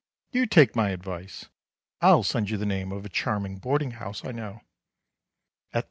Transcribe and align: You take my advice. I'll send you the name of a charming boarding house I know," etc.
You 0.31 0.47
take 0.47 0.75
my 0.75 0.89
advice. 0.89 1.45
I'll 2.01 2.23
send 2.23 2.49
you 2.49 2.57
the 2.57 2.65
name 2.65 2.91
of 2.91 3.05
a 3.05 3.07
charming 3.09 3.57
boarding 3.59 3.91
house 3.91 4.25
I 4.25 4.31
know," 4.31 4.61
etc. 5.73 5.79